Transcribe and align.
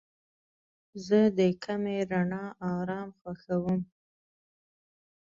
زه 1.07 1.19
د 1.37 1.39
کمې 1.63 1.97
رڼا 2.11 2.45
آرام 2.73 3.09
خوښوم. 3.19 3.81